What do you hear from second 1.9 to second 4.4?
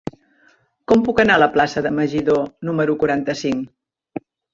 Meguidó número quaranta-cinc?